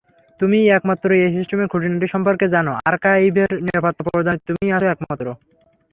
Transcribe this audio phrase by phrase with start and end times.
[0.39, 5.25] তুমিই একমাত্র এই সিস্টেমের খুঁটিনাটি সম্পর্কে জানো, আর্কাইভের নিরাপত্তা প্রদানে তুমিই আছো একমাত্র।